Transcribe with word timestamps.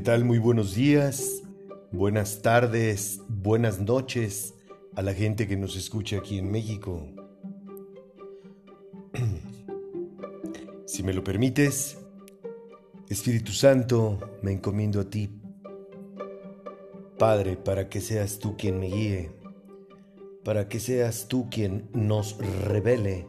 ¿qué 0.00 0.04
tal? 0.06 0.24
Muy 0.24 0.38
buenos 0.38 0.74
días, 0.74 1.42
buenas 1.92 2.40
tardes, 2.40 3.20
buenas 3.28 3.80
noches 3.80 4.54
a 4.96 5.02
la 5.02 5.12
gente 5.12 5.46
que 5.46 5.58
nos 5.58 5.76
escucha 5.76 6.16
aquí 6.16 6.38
en 6.38 6.50
México. 6.50 7.06
Si 10.86 11.02
me 11.02 11.12
lo 11.12 11.22
permites, 11.22 11.98
Espíritu 13.10 13.52
Santo, 13.52 14.18
me 14.40 14.52
encomiendo 14.52 15.02
a 15.02 15.10
ti, 15.10 15.38
Padre, 17.18 17.58
para 17.58 17.90
que 17.90 18.00
seas 18.00 18.38
tú 18.38 18.56
quien 18.56 18.80
me 18.80 18.86
guíe, 18.86 19.30
para 20.42 20.66
que 20.66 20.80
seas 20.80 21.28
tú 21.28 21.50
quien 21.50 21.90
nos 21.92 22.38
revele 22.64 23.26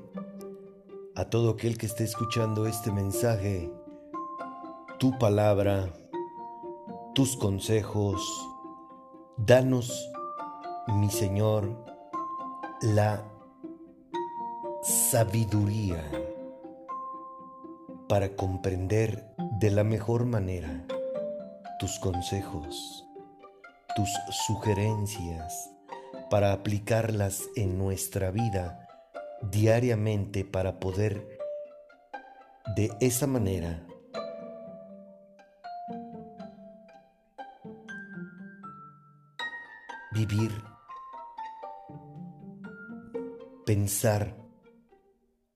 a 1.15 1.25
todo 1.25 1.49
aquel 1.49 1.77
que 1.77 1.87
esté 1.87 2.05
escuchando 2.05 2.65
este 2.65 2.93
mensaje, 2.93 3.69
tu 4.99 5.19
palabra, 5.19 5.91
tus 7.13 7.35
consejos. 7.35 8.21
Danos, 9.37 10.09
mi 10.87 11.09
Señor, 11.09 11.83
la 12.81 13.23
sabiduría 14.81 16.03
para 18.07 18.35
comprender 18.35 19.33
de 19.59 19.71
la 19.71 19.83
mejor 19.83 20.25
manera 20.25 20.85
tus 21.79 21.99
consejos, 21.99 23.05
tus 23.95 24.09
sugerencias, 24.47 25.69
para 26.29 26.53
aplicarlas 26.53 27.43
en 27.57 27.77
nuestra 27.77 28.31
vida 28.31 28.87
diariamente 29.41 30.45
para 30.45 30.79
poder 30.79 31.27
de 32.75 32.89
esa 33.01 33.27
manera 33.27 33.83
vivir, 40.25 40.51
pensar 43.65 44.37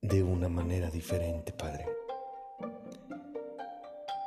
de 0.02 0.22
una 0.24 0.48
manera 0.48 0.90
diferente, 0.90 1.52
Padre. 1.52 1.86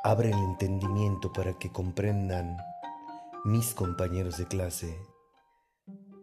Abre 0.02 0.30
el 0.30 0.38
entendimiento 0.38 1.30
para 1.30 1.58
que 1.58 1.70
comprendan 1.70 2.56
mis 3.44 3.74
compañeros 3.74 4.38
de 4.38 4.46
clase 4.46 4.96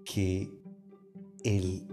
que 0.04 0.50
el 1.44 1.88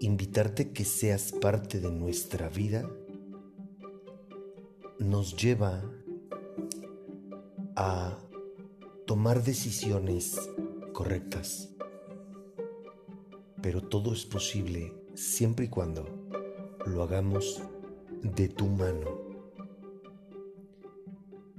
invitarte 0.00 0.72
que 0.72 0.84
seas 0.84 1.30
parte 1.30 1.78
de 1.78 1.90
nuestra 1.92 2.48
vida 2.48 2.88
nos 4.98 5.36
lleva 5.36 5.82
a 7.76 8.18
tomar 9.10 9.42
decisiones 9.42 10.38
correctas. 10.92 11.68
Pero 13.60 13.82
todo 13.82 14.12
es 14.12 14.24
posible 14.24 14.94
siempre 15.14 15.64
y 15.64 15.68
cuando 15.68 16.06
lo 16.86 17.02
hagamos 17.02 17.60
de 18.22 18.46
tu 18.46 18.68
mano. 18.68 19.10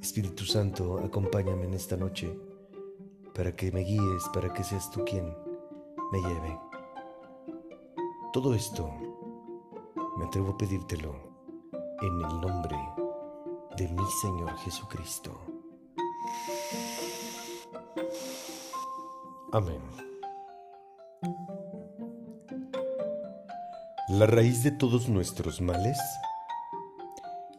Espíritu 0.01 0.45
Santo, 0.45 0.99
acompáñame 0.99 1.65
en 1.65 1.73
esta 1.73 1.97
noche 1.97 2.33
para 3.35 3.53
que 3.53 3.69
me 3.73 3.81
guíes, 3.81 4.23
para 4.33 4.53
que 4.53 4.63
seas 4.63 4.89
tú 4.89 5.03
quien 5.03 5.35
me 6.13 6.21
lleve. 6.21 6.57
Todo 8.31 8.55
esto 8.55 8.89
me 10.17 10.23
atrevo 10.23 10.51
a 10.51 10.57
pedírtelo 10.57 11.13
en 12.01 12.13
el 12.13 12.39
nombre 12.39 12.77
de 13.75 13.89
mi 13.89 14.05
Señor 14.21 14.55
Jesucristo. 14.59 15.50
Amén. 19.53 19.81
La 24.07 24.25
raíz 24.25 24.63
de 24.63 24.71
todos 24.71 25.09
nuestros 25.09 25.59
males 25.59 25.97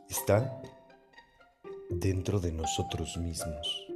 está 0.09 0.59
dentro 1.91 2.41
de 2.41 2.53
nosotros 2.53 3.19
mismos. 3.19 3.87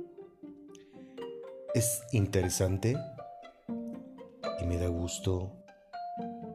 Es 1.74 2.02
interesante 2.12 2.96
y 4.60 4.64
me 4.66 4.76
da 4.76 4.88
gusto 4.88 5.52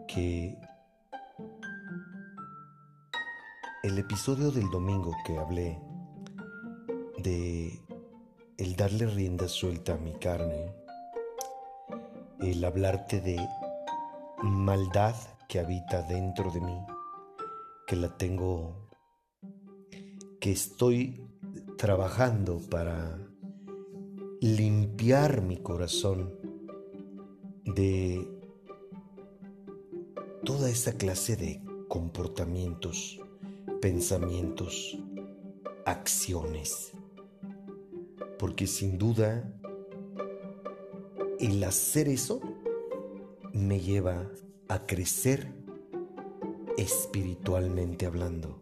que 0.08 0.58
el 3.82 3.98
episodio 3.98 4.52
del 4.52 4.70
domingo 4.70 5.16
que 5.26 5.40
hablé 5.40 5.80
de 7.18 7.82
el 8.58 8.76
darle 8.76 9.08
rienda 9.08 9.48
suelta 9.48 9.94
a 9.94 9.98
mi 9.98 10.14
carne, 10.14 10.81
el 12.42 12.64
hablarte 12.64 13.22
de 13.22 13.38
maldad 14.42 15.16
que 15.48 15.60
habita 15.60 16.02
dentro 16.02 16.52
de 16.52 16.60
mí, 16.60 16.78
que 17.86 17.96
la 17.96 18.18
tengo, 18.18 18.90
que 20.40 20.52
estoy 20.52 21.24
trabajando 21.78 22.60
para 22.70 23.20
limpiar 24.42 25.42
mi 25.42 25.58
corazón 25.58 26.34
de 27.66 28.28
toda 30.44 30.70
esa 30.70 30.94
clase 30.98 31.36
de 31.36 31.62
comportamientos, 31.88 33.20
pensamientos, 33.82 34.98
acciones. 35.86 36.92
Porque 38.40 38.66
sin 38.66 38.98
duda 38.98 39.61
el 41.42 41.64
hacer 41.64 42.08
eso 42.08 42.40
me 43.54 43.80
lleva 43.80 44.30
a 44.70 44.86
crecer 44.86 45.52
espiritualmente 46.78 48.06
hablando. 48.06 48.62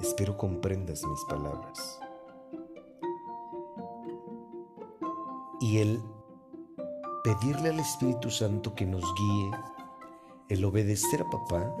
Espero 0.00 0.36
comprendas 0.36 1.04
mis 1.04 1.24
palabras. 1.24 2.00
Y 5.60 5.78
el 5.78 6.00
pedirle 7.22 7.70
al 7.70 7.80
Espíritu 7.80 8.30
Santo 8.30 8.74
que 8.74 8.86
nos 8.86 9.02
guíe 9.14 9.50
el 10.48 10.64
obedecer 10.64 11.22
a 11.22 11.30
papá 11.30 11.74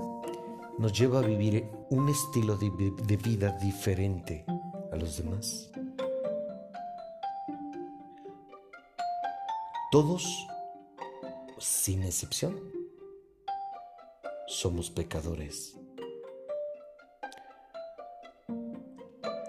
nos 0.78 0.92
lleva 0.98 1.18
a 1.20 1.22
vivir 1.22 1.68
un 1.90 2.08
estilo 2.08 2.56
de, 2.56 3.16
vida 3.16 3.56
diferente 3.58 4.44
a 4.92 4.96
los 4.96 5.16
demás. 5.16 5.71
Todos, 9.92 10.48
sin 11.58 12.02
excepción, 12.02 12.58
somos 14.46 14.88
pecadores. 14.90 15.78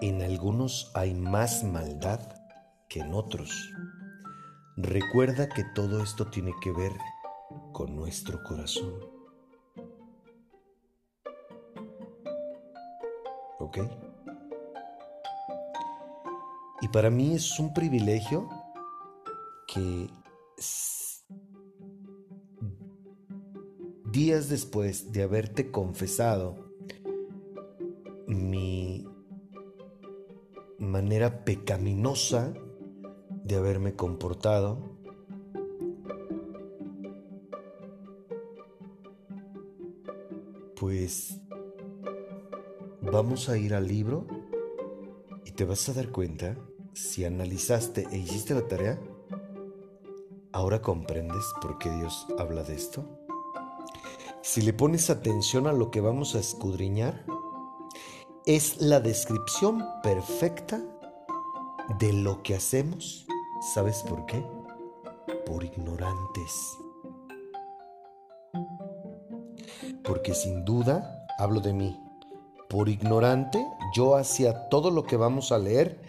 En 0.02 0.20
algunos 0.20 0.92
hay 0.94 1.14
más 1.14 1.64
maldad 1.64 2.20
que 2.90 3.00
en 3.00 3.14
otros. 3.14 3.72
Recuerda 4.76 5.48
que 5.48 5.64
todo 5.74 6.02
esto 6.02 6.26
tiene 6.26 6.52
que 6.60 6.72
ver 6.72 6.92
con 7.72 7.96
nuestro 7.96 8.42
corazón. 8.42 9.00
¿Ok? 13.60 13.78
Y 16.82 16.88
para 16.88 17.08
mí 17.08 17.34
es 17.34 17.58
un 17.58 17.72
privilegio 17.72 18.46
que 19.66 20.10
días 24.14 24.48
después 24.48 25.10
de 25.10 25.24
haberte 25.24 25.72
confesado 25.72 26.70
mi 28.28 29.04
manera 30.78 31.44
pecaminosa 31.44 32.54
de 33.44 33.56
haberme 33.56 33.94
comportado, 33.96 34.78
pues 40.76 41.40
vamos 43.02 43.48
a 43.48 43.58
ir 43.58 43.74
al 43.74 43.88
libro 43.88 44.26
y 45.44 45.50
te 45.52 45.64
vas 45.64 45.88
a 45.88 45.92
dar 45.92 46.10
cuenta, 46.10 46.56
si 46.92 47.24
analizaste 47.24 48.06
e 48.12 48.18
hiciste 48.18 48.54
la 48.54 48.68
tarea, 48.68 49.00
ahora 50.54 50.80
comprendes 50.80 51.52
por 51.60 51.78
qué 51.78 51.90
Dios 51.90 52.26
habla 52.38 52.62
de 52.62 52.76
esto. 52.76 53.04
Si 54.40 54.62
le 54.62 54.72
pones 54.72 55.10
atención 55.10 55.66
a 55.66 55.72
lo 55.72 55.90
que 55.90 56.00
vamos 56.00 56.36
a 56.36 56.38
escudriñar, 56.38 57.26
es 58.46 58.80
la 58.80 59.00
descripción 59.00 59.84
perfecta 60.02 60.80
de 61.98 62.12
lo 62.12 62.42
que 62.44 62.54
hacemos. 62.54 63.26
¿Sabes 63.74 64.04
por 64.04 64.26
qué? 64.26 64.46
Por 65.44 65.64
ignorantes. 65.64 66.78
Porque 70.04 70.34
sin 70.34 70.64
duda, 70.64 71.26
hablo 71.36 71.60
de 71.60 71.72
mí, 71.72 72.00
por 72.68 72.88
ignorante, 72.88 73.66
yo 73.92 74.14
hacia 74.14 74.68
todo 74.68 74.92
lo 74.92 75.02
que 75.02 75.16
vamos 75.16 75.50
a 75.50 75.58
leer, 75.58 76.00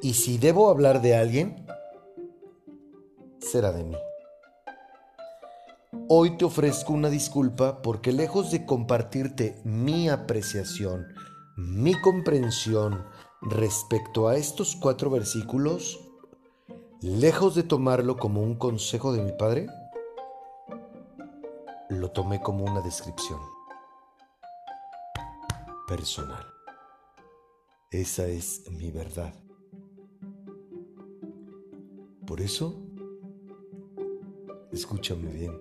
y 0.00 0.14
si 0.14 0.38
debo 0.38 0.70
hablar 0.70 1.02
de 1.02 1.14
alguien, 1.14 1.61
será 3.52 3.70
de 3.70 3.84
mí. 3.84 3.96
Hoy 6.08 6.38
te 6.38 6.46
ofrezco 6.46 6.94
una 6.94 7.10
disculpa 7.10 7.82
porque 7.82 8.10
lejos 8.10 8.50
de 8.50 8.64
compartirte 8.64 9.60
mi 9.62 10.08
apreciación, 10.08 11.06
mi 11.56 11.92
comprensión 12.00 13.04
respecto 13.42 14.28
a 14.28 14.36
estos 14.36 14.74
cuatro 14.74 15.10
versículos, 15.10 16.00
lejos 17.02 17.54
de 17.54 17.62
tomarlo 17.62 18.16
como 18.16 18.40
un 18.40 18.54
consejo 18.54 19.12
de 19.12 19.22
mi 19.22 19.32
padre, 19.32 19.66
lo 21.90 22.10
tomé 22.10 22.40
como 22.40 22.64
una 22.64 22.80
descripción 22.80 23.40
personal. 25.86 26.46
Esa 27.90 28.24
es 28.28 28.64
mi 28.70 28.90
verdad. 28.90 29.34
Por 32.26 32.40
eso, 32.40 32.81
escúchame 34.72 35.30
bien. 35.30 35.52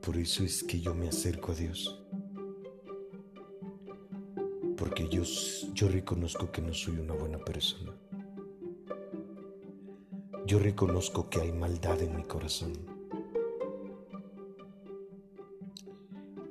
Por 0.00 0.16
eso 0.16 0.44
es 0.44 0.62
que 0.62 0.80
yo 0.80 0.94
me 0.94 1.08
acerco 1.08 1.52
a 1.52 1.54
Dios. 1.54 2.02
Porque 4.76 5.08
yo, 5.08 5.22
yo 5.74 5.88
reconozco 5.88 6.50
que 6.50 6.62
no 6.62 6.72
soy 6.72 6.98
una 6.98 7.14
buena 7.14 7.38
persona. 7.38 7.92
Yo 10.46 10.58
reconozco 10.58 11.28
que 11.30 11.40
hay 11.40 11.52
maldad 11.52 12.00
en 12.02 12.16
mi 12.16 12.24
corazón. 12.24 12.72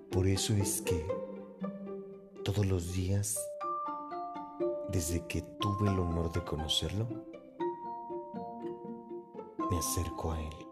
Por 0.09 0.27
eso 0.27 0.53
es 0.53 0.81
que 0.81 1.05
todos 2.43 2.65
los 2.65 2.93
días, 2.93 3.37
desde 4.89 5.25
que 5.27 5.41
tuve 5.59 5.89
el 5.89 5.99
honor 5.99 6.31
de 6.31 6.43
conocerlo, 6.43 7.30
me 9.71 9.77
acerco 9.77 10.33
a 10.33 10.41
Él. 10.41 10.68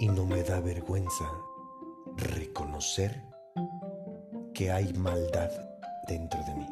Y 0.00 0.08
no 0.08 0.26
me 0.26 0.42
da 0.42 0.58
vergüenza 0.58 1.30
reconocer 2.16 3.22
que 4.52 4.72
hay 4.72 4.92
maldad 4.94 5.52
dentro 6.08 6.40
de 6.44 6.54
mí. 6.56 6.66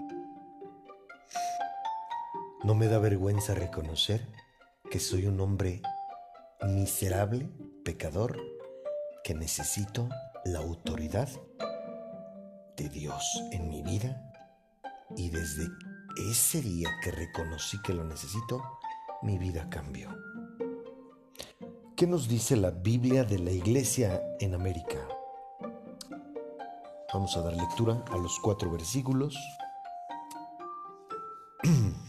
No 2.64 2.74
me 2.74 2.88
da 2.88 2.98
vergüenza 2.98 3.54
reconocer 3.54 4.26
que 4.90 4.98
soy 4.98 5.26
un 5.26 5.40
hombre 5.40 5.82
miserable, 6.62 7.48
pecador, 7.84 8.36
que 9.22 9.34
necesito 9.34 10.08
la 10.44 10.58
autoridad 10.58 11.28
de 12.76 12.88
Dios 12.88 13.40
en 13.52 13.68
mi 13.68 13.82
vida 13.82 14.29
y 15.16 15.30
desde 15.30 15.68
ese 16.30 16.60
día 16.60 16.88
que 17.02 17.10
reconocí 17.10 17.80
que 17.82 17.94
lo 17.94 18.04
necesito, 18.04 18.62
mi 19.22 19.38
vida 19.38 19.68
cambió. 19.70 20.08
¿Qué 21.96 22.06
nos 22.06 22.28
dice 22.28 22.56
la 22.56 22.70
Biblia 22.70 23.24
de 23.24 23.38
la 23.38 23.50
Iglesia 23.50 24.22
en 24.38 24.54
América? 24.54 25.06
Vamos 27.12 27.36
a 27.36 27.42
dar 27.42 27.54
lectura 27.54 28.04
a 28.10 28.16
los 28.16 28.38
cuatro 28.38 28.70
versículos. 28.70 29.36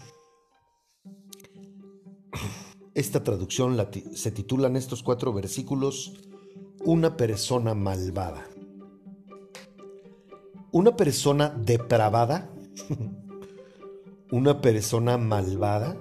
Esta 2.94 3.24
traducción 3.24 3.76
se 4.14 4.32
titula 4.32 4.68
en 4.68 4.76
estos 4.76 5.02
cuatro 5.02 5.34
versículos 5.34 6.14
Una 6.86 7.18
persona 7.18 7.74
malvada. 7.74 8.46
Una 10.72 10.96
persona 10.96 11.50
depravada, 11.50 12.51
una 14.32 14.62
persona 14.62 15.18
malvada, 15.18 15.98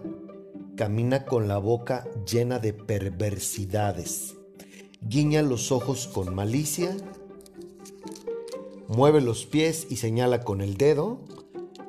camina 0.77 1.25
con 1.25 1.49
la 1.49 1.59
boca 1.59 2.09
llena 2.27 2.59
de 2.59 2.73
perversidades, 2.73 4.37
guiña 5.01 5.43
los 5.43 5.73
ojos 5.73 6.07
con 6.07 6.35
malicia, 6.35 6.97
mueve 8.89 9.21
los 9.21 9.47
pies 9.47 9.87
y 9.91 9.97
señala 9.97 10.43
con 10.43 10.61
el 10.61 10.77
dedo, 10.77 11.25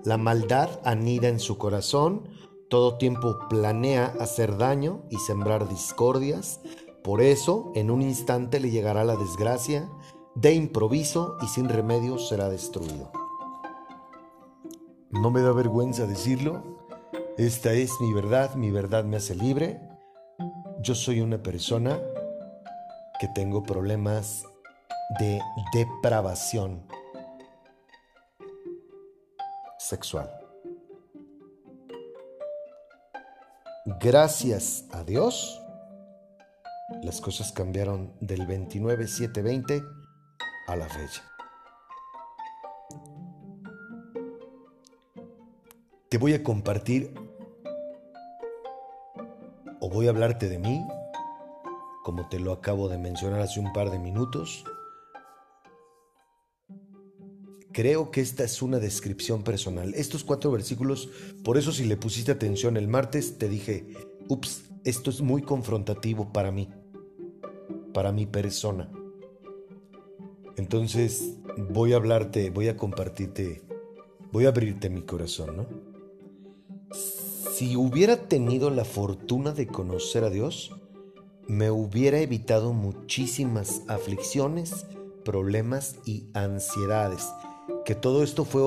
la 0.03 0.17
maldad 0.17 0.79
anida 0.83 1.27
en 1.27 1.39
su 1.39 1.57
corazón, 1.57 2.27
todo 2.69 2.97
tiempo 2.97 3.37
planea 3.49 4.15
hacer 4.19 4.57
daño 4.57 5.03
y 5.09 5.17
sembrar 5.17 5.67
discordias. 5.67 6.61
Por 7.03 7.21
eso, 7.21 7.71
en 7.75 7.91
un 7.91 8.01
instante 8.01 8.59
le 8.59 8.71
llegará 8.71 9.03
la 9.03 9.17
desgracia, 9.17 9.91
de 10.35 10.53
improviso 10.53 11.35
y 11.41 11.47
sin 11.47 11.67
remedio 11.67 12.17
será 12.17 12.49
destruido. 12.49 13.20
No 15.11 15.29
me 15.29 15.41
da 15.41 15.51
vergüenza 15.51 16.07
decirlo. 16.07 16.63
Esta 17.37 17.73
es 17.73 17.91
mi 17.99 18.13
verdad, 18.13 18.55
mi 18.55 18.71
verdad 18.71 19.03
me 19.03 19.17
hace 19.17 19.35
libre. 19.35 19.81
Yo 20.79 20.95
soy 20.95 21.19
una 21.19 21.43
persona 21.43 21.99
que 23.19 23.27
tengo 23.35 23.61
problemas 23.61 24.45
de 25.19 25.41
depravación 25.73 26.87
sexual. 29.77 30.31
Gracias 33.99 34.85
a 34.91 35.03
Dios, 35.03 35.61
las 37.03 37.19
cosas 37.19 37.51
cambiaron 37.51 38.13
del 38.21 38.47
29-7-20 38.47 39.85
a 40.67 40.75
la 40.75 40.87
fecha. 40.87 41.30
Te 46.11 46.17
voy 46.17 46.33
a 46.33 46.43
compartir 46.43 47.13
o 49.79 49.89
voy 49.89 50.07
a 50.07 50.09
hablarte 50.09 50.49
de 50.49 50.59
mí, 50.59 50.85
como 52.03 52.27
te 52.27 52.37
lo 52.37 52.51
acabo 52.51 52.89
de 52.89 52.97
mencionar 52.97 53.39
hace 53.39 53.61
un 53.61 53.71
par 53.71 53.91
de 53.91 53.97
minutos, 53.97 54.65
Creo 57.71 58.11
que 58.11 58.19
esta 58.19 58.43
es 58.43 58.61
una 58.61 58.79
descripción 58.79 59.43
personal. 59.43 59.93
Estos 59.95 60.25
cuatro 60.25 60.51
versículos, 60.51 61.09
por 61.41 61.57
eso 61.57 61.71
si 61.71 61.85
le 61.85 61.95
pusiste 61.95 62.33
atención 62.33 62.75
el 62.75 62.89
martes, 62.89 63.37
te 63.37 63.47
dije, 63.47 63.87
ups, 64.27 64.65
esto 64.83 65.09
es 65.09 65.21
muy 65.21 65.41
confrontativo 65.41 66.33
para 66.33 66.51
mí, 66.51 66.67
para 67.93 68.11
mi 68.11 68.25
persona. 68.25 68.91
Entonces 70.57 71.37
voy 71.69 71.93
a 71.93 71.95
hablarte, 71.95 72.49
voy 72.49 72.67
a 72.67 72.75
compartirte, 72.75 73.61
voy 74.33 74.47
a 74.47 74.49
abrirte 74.49 74.89
mi 74.89 75.03
corazón, 75.03 75.55
¿no? 75.55 75.90
Si 76.91 77.75
hubiera 77.75 78.27
tenido 78.27 78.69
la 78.69 78.85
fortuna 78.85 79.51
de 79.51 79.67
conocer 79.67 80.23
a 80.23 80.29
Dios, 80.29 80.71
me 81.47 81.71
hubiera 81.71 82.19
evitado 82.19 82.73
muchísimas 82.73 83.81
aflicciones, 83.87 84.85
problemas 85.23 85.95
y 86.05 86.29
ansiedades 86.33 87.27
que 87.85 87.95
todo 87.95 88.23
esto 88.23 88.45
fue 88.45 88.61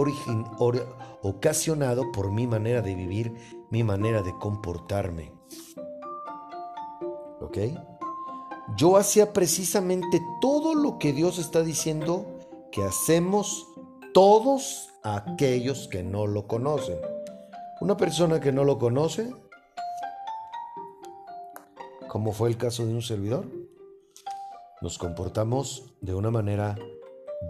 ocasionado 1.22 2.12
por 2.12 2.30
mi 2.30 2.46
manera 2.46 2.82
de 2.82 2.94
vivir, 2.94 3.32
mi 3.70 3.82
manera 3.82 4.22
de 4.22 4.36
comportarme. 4.38 5.32
¿Ok? 7.40 7.58
Yo 8.76 8.96
hacía 8.96 9.32
precisamente 9.32 10.20
todo 10.40 10.74
lo 10.74 10.98
que 10.98 11.12
Dios 11.12 11.38
está 11.38 11.62
diciendo 11.62 12.26
que 12.72 12.82
hacemos 12.82 13.66
todos 14.12 14.90
aquellos 15.02 15.86
que 15.88 16.02
no 16.02 16.26
lo 16.26 16.46
conocen. 16.46 17.13
Una 17.80 17.96
persona 17.96 18.40
que 18.40 18.52
no 18.52 18.64
lo 18.64 18.78
conoce, 18.78 19.34
como 22.08 22.32
fue 22.32 22.48
el 22.48 22.56
caso 22.56 22.86
de 22.86 22.94
un 22.94 23.02
servidor, 23.02 23.46
nos 24.80 24.96
comportamos 24.96 25.92
de 26.00 26.14
una 26.14 26.30
manera 26.30 26.76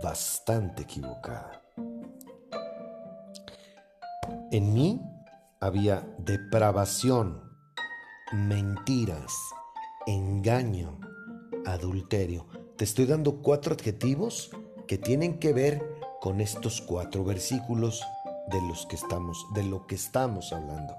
bastante 0.02 0.82
equivocada. 0.82 1.62
En 4.50 4.72
mí 4.72 5.00
había 5.60 6.06
depravación, 6.18 7.42
mentiras, 8.32 9.32
engaño, 10.06 10.98
adulterio. 11.66 12.46
Te 12.76 12.84
estoy 12.84 13.04
dando 13.04 13.42
cuatro 13.42 13.74
adjetivos 13.74 14.50
que 14.86 14.96
tienen 14.96 15.38
que 15.38 15.52
ver 15.52 15.82
con 16.20 16.40
estos 16.40 16.80
cuatro 16.80 17.24
versículos 17.24 18.02
de 18.48 18.60
los 18.62 18.86
que 18.86 18.96
estamos, 18.96 19.46
de 19.54 19.64
lo 19.64 19.86
que 19.86 19.94
estamos 19.94 20.52
hablando. 20.52 20.94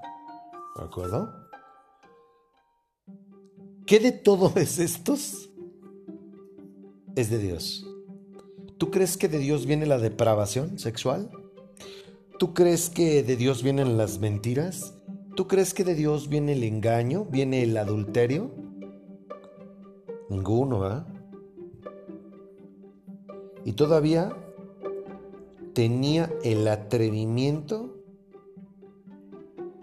¿De 0.78 0.84
acuerdo? 0.84 1.34
¿Qué 3.86 4.00
de 4.00 4.12
todo 4.12 4.52
es 4.56 4.80
estos? 4.80 5.50
Es 7.16 7.30
de 7.30 7.38
Dios. 7.38 7.88
¿Tú 8.78 8.92
crees 8.92 9.16
que 9.16 9.30
de 9.30 9.40
Dios 9.40 9.66
viene 9.66 9.86
la 9.86 10.00
depravación 10.00 10.80
sexual? 10.80 11.30
¿Tú 12.38 12.54
crees 12.54 12.90
que 12.90 13.24
de 13.24 13.38
Dios 13.38 13.64
vienen 13.64 13.98
las 13.98 14.20
mentiras? 14.20 14.96
¿Tú 15.36 15.48
crees 15.48 15.74
que 15.74 15.86
de 15.86 15.96
Dios 15.96 16.28
viene 16.28 16.54
el 16.54 16.64
engaño? 16.64 17.25
¿Viene 17.25 17.64
el 17.64 17.78
adulterio? 17.78 18.52
Ninguno, 20.30 20.80
¿verdad? 20.80 21.08
Y 23.64 23.74
todavía 23.74 24.36
tenía 25.75 26.32
el 26.44 26.67
atrevimiento 26.67 27.94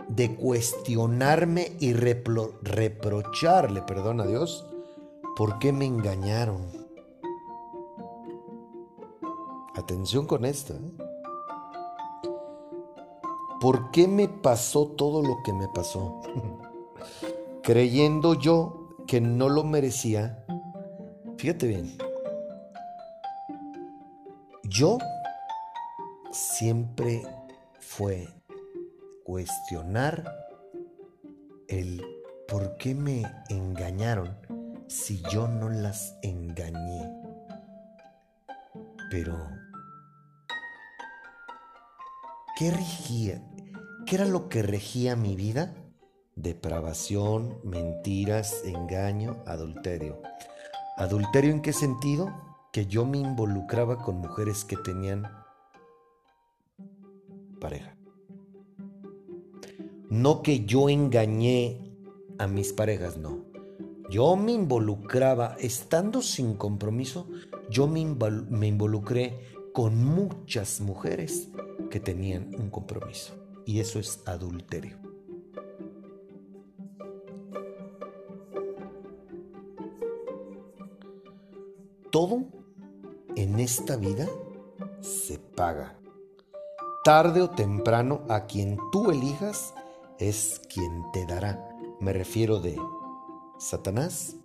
de 0.09 0.35
cuestionarme 0.35 1.77
y 1.79 1.93
reprocharle, 1.93 3.83
perdón 3.83 4.21
a 4.21 4.27
Dios, 4.27 4.67
por 5.37 5.59
qué 5.59 5.73
me 5.73 5.85
engañaron. 5.85 6.67
Atención 9.77 10.27
con 10.27 10.45
esto. 10.45 10.75
¿eh? 10.75 10.93
¿Por 13.61 13.91
qué 13.91 14.09
me 14.09 14.29
pasó 14.29 14.89
todo 14.89 15.23
lo 15.23 15.43
que 15.45 15.53
me 15.53 15.69
pasó? 15.69 16.21
Creyendo 17.63 18.35
yo 18.35 18.89
que 19.07 19.21
no 19.21 19.49
lo 19.49 19.63
merecía. 19.63 20.45
Fíjate 21.37 21.67
bien. 21.67 21.97
Yo 24.65 24.99
siempre 26.33 27.23
fue 27.79 28.27
cuestionar 29.25 30.25
el 31.69 32.03
por 32.49 32.77
qué 32.79 32.95
me 32.95 33.23
engañaron 33.51 34.37
si 34.89 35.23
yo 35.31 35.47
no 35.47 35.69
las 35.69 36.17
engañé. 36.23 37.13
Pero, 39.11 39.37
¿qué 42.59 42.71
regía? 42.71 43.43
¿Qué 44.07 44.17
era 44.17 44.25
lo 44.25 44.49
que 44.49 44.63
regía 44.63 45.17
mi 45.17 45.37
vida? 45.37 45.75
Depravación, 46.35 47.59
mentiras, 47.63 48.63
engaño, 48.65 49.43
adulterio. 49.47 50.23
¿Adulterio 50.97 51.53
en 51.53 51.61
qué 51.61 51.75
sentido? 51.75 52.33
Que 52.73 52.87
yo 52.87 53.05
me 53.05 53.19
involucraba 53.19 53.99
con 53.99 54.17
mujeres 54.17 54.65
que 54.65 54.79
tenían 54.79 55.42
pareja. 57.63 57.97
No 60.11 60.43
que 60.43 60.67
yo 60.67 60.89
engañé 60.89 61.81
a 62.39 62.49
mis 62.49 62.73
parejas, 62.73 63.17
no. 63.17 63.45
Yo 64.11 64.37
me 64.37 64.53
involucraba, 64.53 65.57
estando 65.59 66.21
sin 66.21 66.55
compromiso, 66.55 67.29
yo 67.71 67.87
me, 67.87 68.01
involucré 68.01 69.39
con 69.73 70.05
muchas 70.05 70.81
mujeres 70.81 71.49
que 71.89 72.01
tenían 72.01 72.55
un 72.57 72.69
compromiso. 72.69 73.33
Y 73.65 73.79
eso 73.79 74.01
es 74.01 74.21
adulterio. 74.27 74.99
Todo 82.11 82.45
en 83.37 83.61
esta 83.61 83.97
vida 83.97 84.29
se 85.01 85.39
paga. 85.39 86.02
Tarde 87.05 87.43
o 87.43 87.51
temprano 87.51 88.23
a 88.29 88.47
quien 88.47 88.79
tú 88.93 89.11
elijas 89.11 89.75
es 90.21 90.63
quien 90.73 91.11
te 91.11 91.27
dará. 91.27 91.69
Me 91.99 92.13
refiero 92.13 92.61
de 92.61 92.81
Satanás 93.59 94.37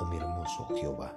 o 0.00 0.04
mi 0.06 0.16
hermoso 0.16 0.66
Jehová. 0.74 1.16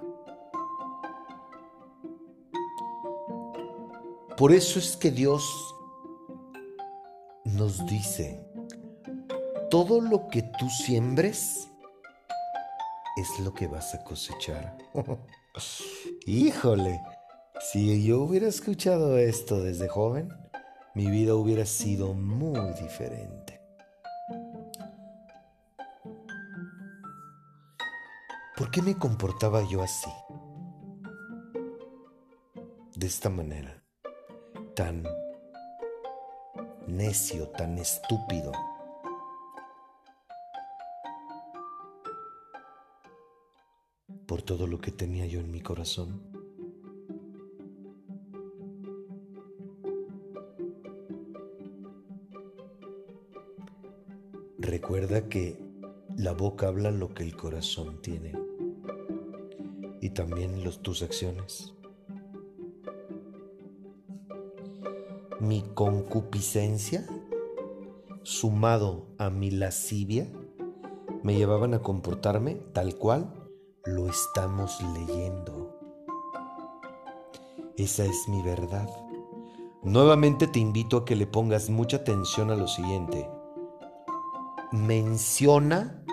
Por 4.36 4.52
eso 4.52 4.78
es 4.78 4.96
que 4.96 5.10
Dios 5.10 5.42
nos 7.42 7.84
dice, 7.86 8.46
todo 9.70 10.00
lo 10.00 10.28
que 10.28 10.42
tú 10.42 10.70
siembres 10.70 11.68
es 13.16 13.40
lo 13.40 13.52
que 13.52 13.66
vas 13.66 13.96
a 13.96 14.04
cosechar. 14.04 14.78
Híjole, 16.24 17.00
si 17.72 18.04
yo 18.04 18.20
hubiera 18.20 18.46
escuchado 18.46 19.18
esto 19.18 19.60
desde 19.60 19.88
joven, 19.88 20.28
mi 20.98 21.08
vida 21.08 21.36
hubiera 21.36 21.64
sido 21.64 22.12
muy 22.12 22.72
diferente. 22.72 23.60
¿Por 28.56 28.68
qué 28.72 28.82
me 28.82 28.98
comportaba 28.98 29.62
yo 29.62 29.80
así? 29.80 30.10
De 32.96 33.06
esta 33.06 33.30
manera, 33.30 33.80
tan 34.74 35.04
necio, 36.88 37.48
tan 37.50 37.78
estúpido. 37.78 38.50
Por 44.26 44.42
todo 44.42 44.66
lo 44.66 44.80
que 44.80 44.90
tenía 44.90 45.26
yo 45.26 45.38
en 45.38 45.52
mi 45.52 45.60
corazón. 45.60 46.37
Recuerda 54.80 55.28
que 55.28 55.58
la 56.16 56.32
boca 56.32 56.68
habla 56.68 56.92
lo 56.92 57.12
que 57.12 57.24
el 57.24 57.34
corazón 57.36 58.00
tiene 58.00 58.32
y 60.00 60.10
también 60.10 60.62
los, 60.62 60.82
tus 60.82 61.02
acciones. 61.02 61.74
Mi 65.40 65.62
concupiscencia, 65.74 67.04
sumado 68.22 69.08
a 69.18 69.30
mi 69.30 69.50
lascivia, 69.50 70.30
me 71.24 71.34
llevaban 71.34 71.74
a 71.74 71.82
comportarme 71.82 72.54
tal 72.72 72.94
cual 72.94 73.50
lo 73.84 74.06
estamos 74.06 74.80
leyendo. 74.94 75.76
Esa 77.76 78.04
es 78.04 78.28
mi 78.28 78.42
verdad. 78.42 78.88
Nuevamente 79.82 80.46
te 80.46 80.60
invito 80.60 80.98
a 80.98 81.04
que 81.04 81.16
le 81.16 81.26
pongas 81.26 81.68
mucha 81.68 81.96
atención 81.96 82.52
a 82.52 82.54
lo 82.54 82.68
siguiente. 82.68 83.28
Menciona 84.72 86.04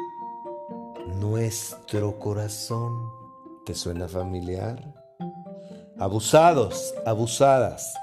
nuestro 1.20 2.18
corazón. 2.20 3.12
¿Te 3.66 3.76
suena 3.76 4.08
familiar? 4.08 4.94
Abusados, 6.00 6.94
abusadas. 7.06 7.94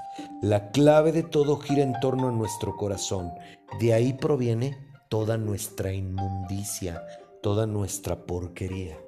La 0.43 0.69
clave 0.69 1.11
de 1.11 1.23
todo 1.23 1.57
gira 1.57 1.81
en 1.81 1.99
torno 1.99 2.27
a 2.27 2.31
nuestro 2.31 2.75
corazón. 2.75 3.31
De 3.79 3.95
ahí 3.95 4.13
proviene 4.13 4.77
toda 5.09 5.37
nuestra 5.37 5.91
inmundicia, 5.91 7.03
toda 7.41 7.65
nuestra 7.65 8.15
porquería. 8.15 8.99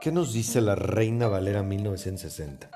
¿Qué 0.00 0.12
nos 0.12 0.32
dice 0.32 0.60
la 0.60 0.76
Reina 0.76 1.26
Valera 1.26 1.64
1960? 1.64 2.70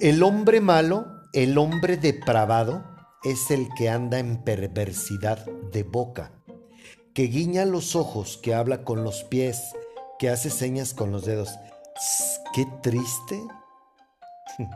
El 0.00 0.24
hombre 0.24 0.60
malo, 0.60 1.06
el 1.32 1.58
hombre 1.58 1.96
depravado, 1.96 2.95
es 3.26 3.50
el 3.50 3.74
que 3.74 3.88
anda 3.88 4.20
en 4.20 4.36
perversidad 4.36 5.44
de 5.72 5.82
boca, 5.82 6.30
que 7.12 7.24
guiña 7.24 7.64
los 7.64 7.96
ojos, 7.96 8.38
que 8.40 8.54
habla 8.54 8.84
con 8.84 9.02
los 9.02 9.24
pies, 9.24 9.74
que 10.16 10.30
hace 10.30 10.48
señas 10.48 10.94
con 10.94 11.10
los 11.10 11.24
dedos. 11.24 11.58
Qué 12.54 12.68
triste. 12.84 13.42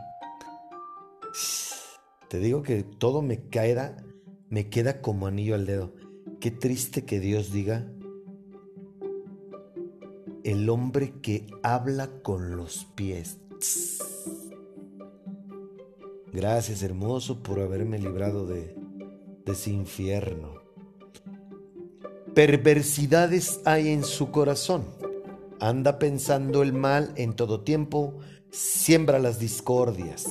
Te 2.29 2.39
digo 2.39 2.61
que 2.61 2.83
todo 2.83 3.21
me 3.21 3.47
queda, 3.47 3.95
me 4.49 4.69
queda 4.69 4.99
como 4.99 5.27
anillo 5.27 5.55
al 5.55 5.65
dedo. 5.65 5.93
Qué 6.41 6.51
triste 6.51 7.05
que 7.05 7.21
Dios 7.21 7.53
diga, 7.53 7.87
el 10.43 10.69
hombre 10.69 11.13
que 11.21 11.47
habla 11.63 12.21
con 12.21 12.57
los 12.57 12.83
pies. 12.95 13.37
Gracias 16.31 16.83
hermoso 16.83 17.43
por 17.43 17.59
haberme 17.59 17.99
librado 17.99 18.45
de, 18.45 18.75
de 19.45 19.51
ese 19.51 19.71
infierno. 19.71 20.61
Perversidades 22.33 23.61
hay 23.65 23.89
en 23.89 24.03
su 24.03 24.31
corazón 24.31 24.85
anda 25.61 25.99
pensando 25.99 26.63
el 26.63 26.73
mal 26.73 27.13
en 27.15 27.33
todo 27.35 27.61
tiempo, 27.61 28.15
siembra 28.49 29.19
las 29.19 29.37
discordias. 29.37 30.25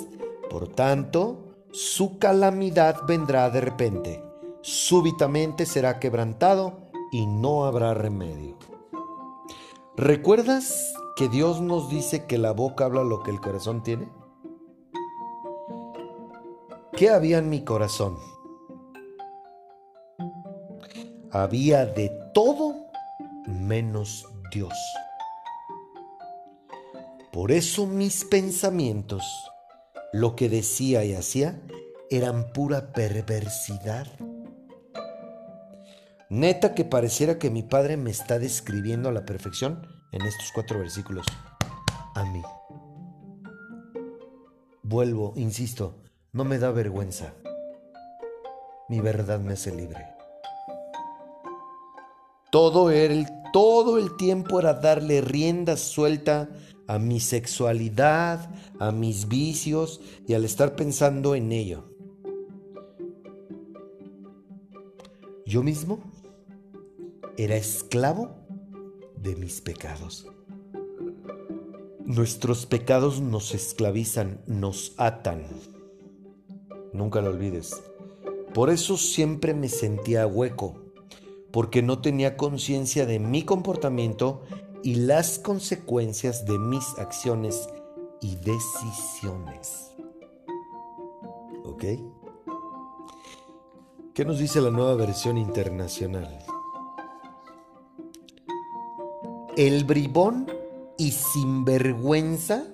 Por 0.50 0.69
tanto, 0.69 1.54
su 1.71 2.19
calamidad 2.19 3.07
vendrá 3.07 3.49
de 3.49 3.61
repente, 3.61 4.25
súbitamente 4.61 5.66
será 5.66 6.00
quebrantado 6.00 6.80
y 7.12 7.26
no 7.26 7.64
habrá 7.64 7.95
remedio. 7.95 8.59
¿Recuerdas 9.97 10.92
que 11.14 11.28
Dios 11.28 11.61
nos 11.61 11.88
dice 11.88 12.26
que 12.26 12.37
la 12.37 12.50
boca 12.50 12.87
habla 12.87 13.04
lo 13.04 13.23
que 13.23 13.30
el 13.30 13.40
corazón 13.40 13.85
tiene? 13.85 14.09
¿Qué 17.00 17.09
había 17.09 17.38
en 17.38 17.49
mi 17.49 17.64
corazón? 17.64 18.19
Había 21.30 21.87
de 21.87 22.11
todo 22.35 22.76
menos 23.47 24.28
Dios. 24.52 24.75
Por 27.33 27.52
eso 27.52 27.87
mis 27.87 28.26
pensamientos, 28.26 29.25
lo 30.12 30.37
que 30.37 30.50
decía 30.50 31.02
y 31.02 31.14
hacía, 31.14 31.62
eran 32.11 32.52
pura 32.52 32.92
perversidad. 32.92 34.07
Neta 36.28 36.75
que 36.75 36.85
pareciera 36.85 37.38
que 37.38 37.49
mi 37.49 37.62
padre 37.62 37.97
me 37.97 38.11
está 38.11 38.38
describiendo 38.38 39.09
a 39.09 39.12
la 39.12 39.25
perfección 39.25 39.87
en 40.12 40.21
estos 40.21 40.52
cuatro 40.52 40.78
versículos. 40.78 41.25
A 42.14 42.26
mí. 42.26 42.42
Vuelvo, 44.83 45.33
insisto, 45.37 46.00
no 46.32 46.44
me 46.44 46.58
da 46.58 46.70
vergüenza. 46.70 47.34
Mi 48.88 49.00
verdad 49.00 49.40
me 49.40 49.54
hace 49.54 49.75
libre. 49.75 50.06
Todo 52.50 52.90
el, 52.90 53.26
todo 53.52 53.99
el 53.99 54.16
tiempo 54.16 54.60
era 54.60 54.75
darle 54.75 55.20
rienda 55.20 55.76
suelta 55.76 56.49
a 56.87 56.99
mi 56.99 57.20
sexualidad, 57.20 58.50
a 58.80 58.90
mis 58.90 59.28
vicios 59.28 60.00
y 60.26 60.34
al 60.34 60.44
estar 60.44 60.75
pensando 60.75 61.34
en 61.34 61.52
ello. 61.52 61.84
Yo 65.46 65.62
mismo 65.62 66.00
era 67.37 67.56
esclavo 67.56 68.37
de 69.16 69.37
mis 69.37 69.60
pecados. 69.60 70.26
Nuestros 72.04 72.66
pecados 72.66 73.20
nos 73.20 73.54
esclavizan, 73.54 74.40
nos 74.46 74.94
atan. 74.96 75.44
Nunca 76.92 77.20
lo 77.20 77.30
olvides. 77.30 77.82
Por 78.54 78.70
eso 78.70 78.97
siempre 78.97 79.54
me 79.54 79.68
sentía 79.68 80.26
hueco 80.26 80.90
porque 81.50 81.82
no 81.82 82.00
tenía 82.00 82.37
conciencia 82.37 83.06
de 83.06 83.18
mi 83.18 83.44
comportamiento 83.44 84.42
y 84.82 84.94
las 84.94 85.38
consecuencias 85.38 86.44
de 86.47 86.59
mis 86.59 86.85
acciones 86.99 87.68
y 88.20 88.37
decisiones. 88.37 89.92
¿Ok? 91.64 91.85
¿Qué 94.14 94.25
nos 94.25 94.38
dice 94.38 94.61
la 94.61 94.70
nueva 94.70 94.94
versión 94.94 95.38
internacional? 95.38 96.38
El 99.56 99.85
bribón 99.85 100.50
y 100.99 101.12
sinvergüenza, 101.12 102.64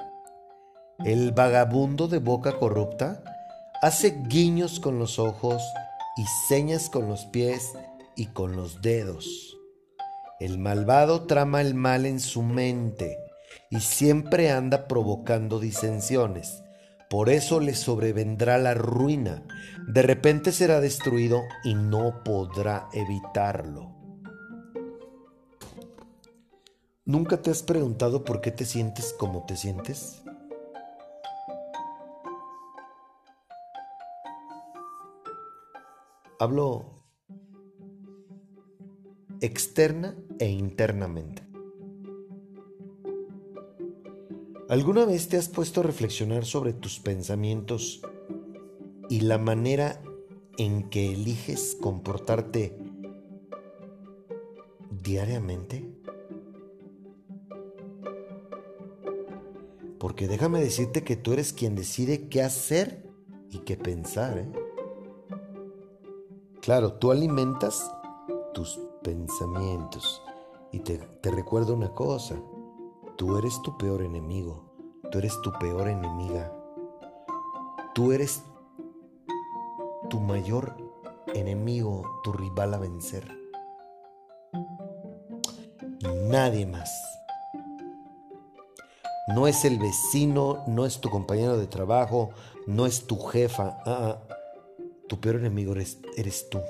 el 1.04 1.32
vagabundo 1.32 2.08
de 2.08 2.18
boca 2.18 2.58
corrupta, 2.58 3.22
hace 3.82 4.22
guiños 4.28 4.80
con 4.80 4.98
los 4.98 5.18
ojos 5.18 5.62
y 6.16 6.24
señas 6.48 6.88
con 6.88 7.08
los 7.08 7.26
pies 7.26 7.72
y 8.16 8.26
con 8.26 8.56
los 8.56 8.80
dedos. 8.82 9.56
El 10.40 10.58
malvado 10.58 11.26
trama 11.26 11.60
el 11.60 11.74
mal 11.74 12.06
en 12.06 12.20
su 12.20 12.42
mente 12.42 13.18
y 13.70 13.80
siempre 13.80 14.50
anda 14.50 14.88
provocando 14.88 15.58
disensiones. 15.58 16.62
Por 17.08 17.30
eso 17.30 17.60
le 17.60 17.74
sobrevendrá 17.74 18.58
la 18.58 18.74
ruina. 18.74 19.42
De 19.86 20.02
repente 20.02 20.52
será 20.52 20.80
destruido 20.80 21.42
y 21.62 21.74
no 21.74 22.22
podrá 22.24 22.88
evitarlo. 22.92 23.94
¿Nunca 27.04 27.40
te 27.40 27.52
has 27.52 27.62
preguntado 27.62 28.24
por 28.24 28.40
qué 28.40 28.50
te 28.50 28.64
sientes 28.64 29.14
como 29.16 29.46
te 29.46 29.56
sientes? 29.56 30.25
Hablo 36.38 37.02
externa 39.40 40.14
e 40.38 40.50
internamente. 40.50 41.42
¿Alguna 44.68 45.06
vez 45.06 45.28
te 45.28 45.38
has 45.38 45.48
puesto 45.48 45.80
a 45.80 45.84
reflexionar 45.84 46.44
sobre 46.44 46.74
tus 46.74 46.98
pensamientos 46.98 48.02
y 49.08 49.20
la 49.20 49.38
manera 49.38 50.02
en 50.58 50.90
que 50.90 51.14
eliges 51.14 51.74
comportarte 51.80 52.76
diariamente? 54.90 55.90
Porque 59.98 60.28
déjame 60.28 60.60
decirte 60.60 61.02
que 61.02 61.16
tú 61.16 61.32
eres 61.32 61.54
quien 61.54 61.74
decide 61.74 62.28
qué 62.28 62.42
hacer 62.42 63.08
y 63.50 63.60
qué 63.60 63.78
pensar. 63.78 64.36
¿eh? 64.38 64.65
Claro, 66.66 66.94
tú 66.94 67.12
alimentas 67.12 67.94
tus 68.52 68.80
pensamientos. 69.04 70.20
Y 70.72 70.80
te, 70.80 70.98
recuerdo 71.22 71.74
una 71.74 71.94
cosa, 71.94 72.34
tú 73.16 73.38
eres 73.38 73.62
tu 73.62 73.78
peor 73.78 74.02
enemigo, 74.02 74.64
tú 75.12 75.18
eres 75.18 75.40
tu 75.42 75.52
peor 75.52 75.86
enemiga, 75.86 76.52
tú 77.94 78.10
eres 78.10 78.42
tu 80.10 80.18
mayor 80.18 80.76
enemigo, 81.34 82.02
tu 82.24 82.32
rival 82.32 82.74
a 82.74 82.78
vencer. 82.78 83.30
Nadie 86.24 86.66
más. 86.66 86.90
No 89.28 89.46
es 89.46 89.64
el 89.64 89.78
vecino, 89.78 90.64
no 90.66 90.84
es 90.84 91.00
tu 91.00 91.10
compañero 91.10 91.58
de 91.58 91.68
trabajo, 91.68 92.30
no 92.66 92.86
es 92.86 93.06
tu 93.06 93.20
jefa. 93.20 93.78
Ah, 93.86 94.18
ah. 94.28 94.35
Tu 95.08 95.20
peor 95.20 95.36
enemigo 95.36 95.74
eres, 95.74 96.48
tú. 96.50 96.60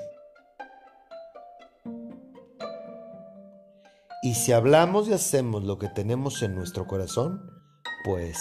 Y 4.21 4.35
si 4.35 4.51
hablamos 4.51 5.07
y 5.07 5.13
hacemos 5.13 5.63
lo 5.63 5.77
que 5.77 5.89
tenemos 5.89 6.41
en 6.41 6.55
nuestro 6.55 6.85
corazón, 6.87 7.49
pues 8.03 8.37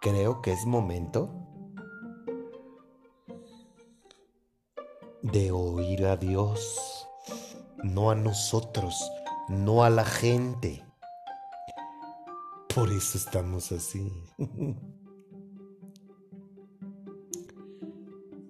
creo 0.00 0.40
que 0.42 0.52
es 0.52 0.66
momento 0.66 1.30
de 5.22 5.50
oír 5.50 6.06
a 6.06 6.16
Dios, 6.16 7.08
no 7.82 8.10
a 8.10 8.14
nosotros, 8.14 9.10
no 9.48 9.84
a 9.84 9.90
la 9.90 10.04
gente. 10.04 10.84
Por 12.74 12.90
eso 12.90 13.18
estamos 13.18 13.72
así. 13.72 14.12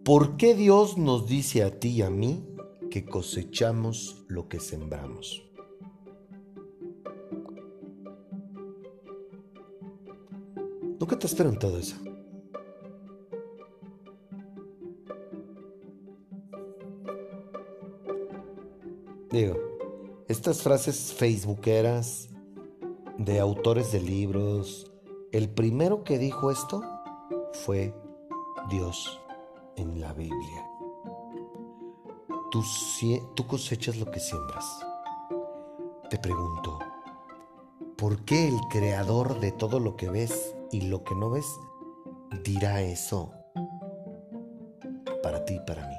¿Por 0.04 0.36
qué 0.36 0.54
Dios 0.54 0.98
nos 0.98 1.26
dice 1.26 1.62
a 1.62 1.80
ti 1.80 1.88
y 1.88 2.02
a 2.02 2.10
mí 2.10 2.46
que 2.90 3.06
cosechamos 3.06 4.22
lo 4.28 4.50
que 4.50 4.60
sembramos? 4.60 5.50
¿Nunca 11.00 11.18
te 11.18 11.26
has 11.26 11.34
preguntado 11.34 11.78
eso? 11.78 11.96
Digo, 19.30 19.56
estas 20.28 20.60
frases 20.60 21.14
facebookeras 21.14 22.28
de 23.16 23.40
autores 23.40 23.90
de 23.90 24.02
libros, 24.02 24.92
el 25.32 25.48
primero 25.48 26.04
que 26.04 26.18
dijo 26.18 26.50
esto 26.50 26.82
fue 27.54 27.94
Dios 28.68 29.23
en 29.76 30.00
la 30.00 30.12
Biblia. 30.12 30.68
Tú, 32.50 33.46
cosechas 33.46 33.96
lo 33.96 34.10
que 34.10 34.20
siembras. 34.20 34.64
Te 36.08 36.18
pregunto, 36.18 36.78
¿por 37.96 38.24
qué 38.24 38.48
el 38.48 38.60
creador 38.70 39.40
de 39.40 39.52
todo 39.52 39.80
lo 39.80 39.96
que 39.96 40.08
ves 40.08 40.54
y 40.70 40.82
lo 40.82 41.02
que 41.04 41.14
no 41.14 41.30
ves 41.30 41.46
dirá 42.42 42.82
eso 42.82 43.32
para 45.22 45.44
ti 45.44 45.54
y 45.54 45.60
para 45.60 45.87
mí. 45.88 45.96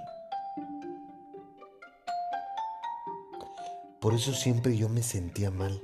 Por 3.99 4.13
eso 4.13 4.33
siempre 4.33 4.77
yo 4.77 4.87
me 4.87 5.01
sentía 5.01 5.49
mal. 5.49 5.81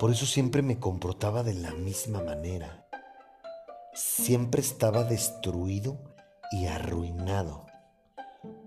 Por 0.00 0.10
eso 0.10 0.26
siempre 0.26 0.62
me 0.62 0.80
comportaba 0.80 1.44
de 1.44 1.54
la 1.54 1.72
misma 1.72 2.20
manera. 2.22 2.86
Siempre 3.94 4.60
estaba 4.60 5.04
destruido 5.04 6.15
y 6.52 6.66
arruinado. 6.66 7.66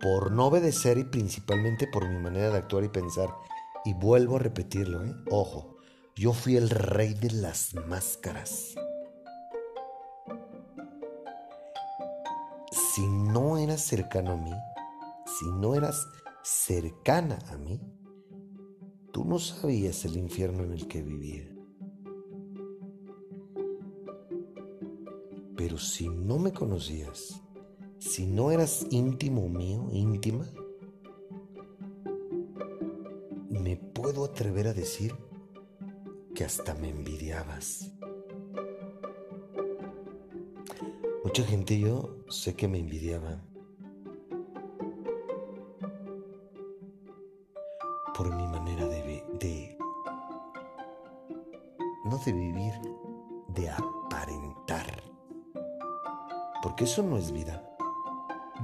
Por 0.01 0.31
no 0.31 0.47
obedecer 0.47 0.97
y 0.97 1.03
principalmente 1.03 1.87
por 1.87 2.07
mi 2.07 2.17
manera 2.17 2.49
de 2.49 2.57
actuar 2.57 2.83
y 2.83 2.89
pensar. 2.89 3.29
Y 3.85 3.93
vuelvo 3.93 4.35
a 4.35 4.39
repetirlo, 4.39 5.05
¿eh? 5.05 5.13
Ojo, 5.29 5.77
yo 6.15 6.33
fui 6.33 6.57
el 6.57 6.69
rey 6.69 7.13
de 7.13 7.31
las 7.31 7.73
máscaras. 7.87 8.75
Si 12.93 13.07
no 13.07 13.57
eras 13.57 13.81
cercano 13.81 14.31
a 14.31 14.37
mí, 14.37 14.53
si 15.25 15.45
no 15.51 15.75
eras 15.75 16.07
cercana 16.43 17.39
a 17.49 17.57
mí, 17.57 17.79
tú 19.13 19.23
no 19.23 19.39
sabías 19.39 20.03
el 20.05 20.17
infierno 20.17 20.63
en 20.63 20.73
el 20.73 20.87
que 20.87 21.01
vivía. 21.01 21.49
Pero 25.55 25.77
si 25.77 26.09
no 26.09 26.39
me 26.39 26.51
conocías, 26.51 27.41
si 27.99 28.25
no 28.25 28.51
eras 28.51 28.87
íntimo 28.89 29.47
mío, 29.47 29.87
íntima, 29.91 30.47
me 33.49 33.77
puedo 33.77 34.25
atrever 34.25 34.67
a 34.67 34.73
decir 34.73 35.15
que 36.33 36.43
hasta 36.43 36.73
me 36.75 36.89
envidiabas. 36.89 37.91
Mucha 41.23 41.43
gente 41.43 41.79
yo 41.79 42.17
sé 42.29 42.55
que 42.55 42.67
me 42.67 42.79
envidiaba. 42.79 43.43
por 48.19 48.35
mi 48.35 48.45
manera 48.47 48.85
de, 48.85 49.23
de 49.39 49.77
no 52.03 52.17
de 52.17 52.33
vivir, 52.33 52.73
de 53.47 53.69
aparentar. 53.69 55.01
Porque 56.61 56.83
eso 56.83 57.01
no 57.01 57.15
es 57.15 57.31
vida. 57.31 57.68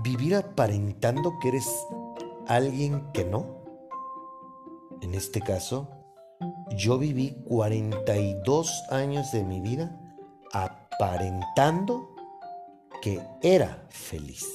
Vivir 0.06 0.36
aparentando 0.36 1.40
que 1.40 1.48
eres 1.48 1.68
alguien 2.46 3.12
que 3.12 3.26
no. 3.26 3.66
En 5.02 5.16
este 5.16 5.42
caso, 5.42 5.90
yo 6.78 7.00
viví 7.00 7.42
42 7.46 8.84
años 8.92 9.32
de 9.32 9.44
mi 9.44 9.60
vida 9.62 10.00
aparentando 10.54 12.14
que 13.02 13.20
era 13.42 13.88
feliz. 13.90 14.46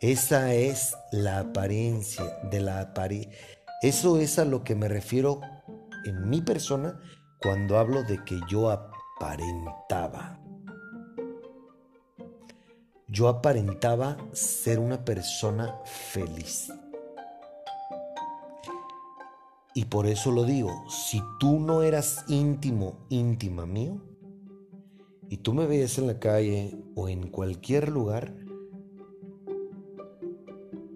Esa 0.00 0.54
es 0.54 0.96
la 1.12 1.38
apariencia 1.38 2.24
de 2.50 2.58
la 2.58 2.80
apariencia. 2.80 3.32
Eso 3.80 4.18
es 4.18 4.40
a 4.40 4.44
lo 4.44 4.64
que 4.64 4.74
me 4.74 4.88
refiero 4.88 5.40
en 6.04 6.28
mi 6.28 6.40
persona 6.40 7.00
cuando 7.40 7.78
hablo 7.78 8.02
de 8.02 8.24
que 8.24 8.40
yo 8.50 8.70
aparentaba. 8.70 10.40
Yo 13.16 13.28
aparentaba 13.28 14.18
ser 14.32 14.78
una 14.78 15.02
persona 15.02 15.80
feliz. 15.86 16.70
Y 19.72 19.86
por 19.86 20.06
eso 20.06 20.30
lo 20.30 20.44
digo, 20.44 20.84
si 20.90 21.22
tú 21.40 21.58
no 21.58 21.80
eras 21.82 22.26
íntimo, 22.28 23.06
íntima 23.08 23.64
mío, 23.64 24.02
y 25.30 25.38
tú 25.38 25.54
me 25.54 25.64
veías 25.64 25.96
en 25.96 26.08
la 26.08 26.18
calle 26.18 26.76
o 26.94 27.08
en 27.08 27.28
cualquier 27.28 27.88
lugar, 27.88 28.36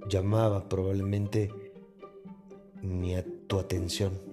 llamaba 0.07 0.69
probablemente 0.69 1.51
mi, 2.83 3.15
tu 3.47 3.59
atención. 3.59 4.30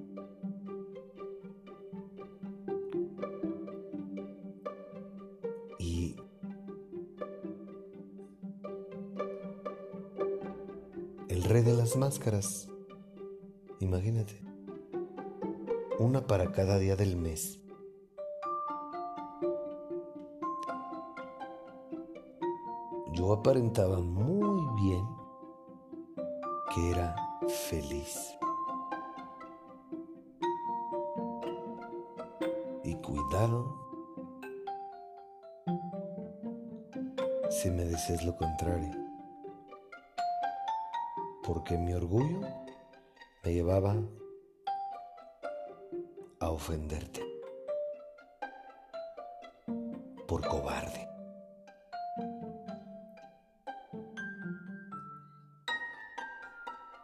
Máscaras 11.98 12.70
Imagínate. 13.80 14.42
Una 16.00 16.26
para 16.26 16.52
cada 16.52 16.80
día 16.80 16.96
del 16.96 17.16
mes. 17.16 17.60
Yo 23.14 23.34
aparentaba 23.34 24.00
muy 24.00 24.82
bien 24.82 25.06
que 26.74 26.92
era 26.92 27.16
feliz. 27.70 28.36
Y 32.84 32.96
cuidado 32.96 33.76
si 37.50 37.70
me 37.70 37.86
deseas 37.86 38.26
lo 38.26 38.36
contrario. 38.36 39.07
Porque 41.48 41.78
mi 41.78 41.94
orgullo 41.94 42.42
me 43.42 43.54
llevaba 43.54 43.96
a 46.42 46.50
ofenderte 46.50 47.22
por 50.28 50.46
cobarde. 50.46 51.08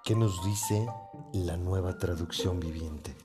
¿Qué 0.04 0.14
nos 0.14 0.44
dice 0.44 0.86
la 1.32 1.56
nueva 1.56 1.98
traducción 1.98 2.60
viviente? 2.60 3.16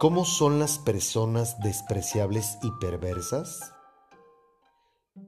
¿Cómo 0.00 0.24
son 0.24 0.58
las 0.58 0.80
personas 0.80 1.60
despreciables 1.60 2.58
y 2.64 2.72
perversas? 2.80 3.75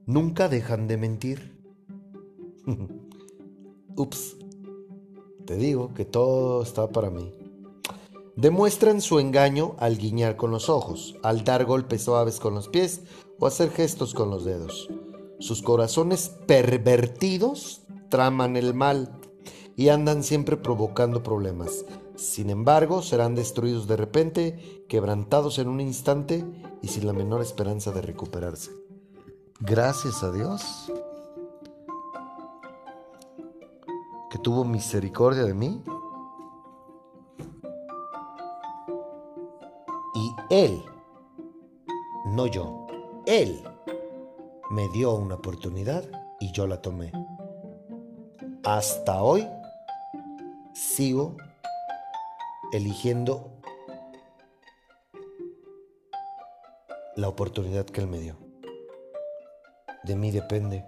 Nunca 0.09 0.49
dejan 0.49 0.87
de 0.87 0.97
mentir. 0.97 1.55
Ups, 3.95 4.37
te 5.45 5.55
digo 5.55 5.93
que 5.93 6.03
todo 6.03 6.63
está 6.63 6.89
para 6.89 7.11
mí. 7.11 7.31
Demuestran 8.35 9.01
su 9.01 9.19
engaño 9.19 9.75
al 9.77 9.97
guiñar 9.97 10.35
con 10.35 10.49
los 10.49 10.67
ojos, 10.67 11.15
al 11.21 11.43
dar 11.43 11.65
golpes 11.65 12.03
suaves 12.03 12.39
con 12.39 12.55
los 12.55 12.69
pies 12.69 13.01
o 13.37 13.45
hacer 13.45 13.69
gestos 13.69 14.15
con 14.15 14.31
los 14.31 14.45
dedos. 14.45 14.89
Sus 15.39 15.61
corazones 15.61 16.29
pervertidos 16.47 17.83
traman 18.09 18.57
el 18.57 18.73
mal 18.73 19.15
y 19.75 19.89
andan 19.89 20.23
siempre 20.23 20.57
provocando 20.57 21.21
problemas. 21.21 21.85
Sin 22.15 22.49
embargo, 22.49 23.03
serán 23.03 23.35
destruidos 23.35 23.87
de 23.87 23.95
repente, 23.95 24.83
quebrantados 24.89 25.59
en 25.59 25.67
un 25.67 25.79
instante 25.79 26.43
y 26.81 26.87
sin 26.87 27.05
la 27.05 27.13
menor 27.13 27.41
esperanza 27.41 27.91
de 27.91 28.01
recuperarse 28.01 28.88
gracias 29.59 30.23
a 30.23 30.31
Dios 30.31 30.91
que 34.29 34.37
tuvo 34.39 34.63
misericordia 34.63 35.43
de 35.43 35.53
mí. 35.53 35.83
Y 40.15 40.35
Él, 40.49 40.83
no 42.27 42.45
yo, 42.47 42.87
Él 43.25 43.63
me 44.71 44.87
dio 44.89 45.13
una 45.13 45.35
oportunidad 45.35 46.03
y 46.39 46.51
yo 46.51 46.67
la 46.67 46.81
tomé. 46.81 47.11
Hasta 48.63 49.23
hoy 49.23 49.47
sigo 50.73 51.37
eligiendo 52.71 53.51
la 57.15 57.27
oportunidad 57.27 57.85
que 57.85 58.01
Él 58.01 58.07
me 58.07 58.19
dio 58.19 58.48
de 60.03 60.15
mí 60.15 60.31
depende. 60.31 60.85